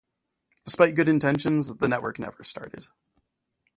Despite 0.65 0.95
good 0.95 1.07
intentions, 1.09 1.75
the 1.77 1.87
network 1.87 2.17
never 2.17 2.41
started. 2.41 2.87